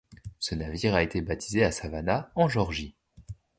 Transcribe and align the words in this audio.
Ce 0.39 0.55
navire 0.55 0.95
a 0.95 1.03
été 1.03 1.21
baptisé 1.21 1.63
à 1.63 1.69
Savannah 1.71 2.31
en 2.33 2.47
Géorgie. 2.49 2.95